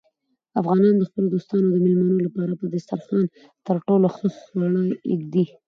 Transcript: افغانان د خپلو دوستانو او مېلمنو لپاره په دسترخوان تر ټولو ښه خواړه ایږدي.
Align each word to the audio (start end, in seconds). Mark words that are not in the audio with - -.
افغانان 0.59 0.93
د 0.97 1.03
خپلو 1.09 1.27
دوستانو 1.31 1.65
او 1.73 1.79
مېلمنو 1.85 2.25
لپاره 2.27 2.53
په 2.59 2.65
دسترخوان 2.73 3.23
تر 3.65 3.75
ټولو 3.87 4.07
ښه 4.15 4.27
خواړه 4.47 4.83
ایږدي. 5.09 5.45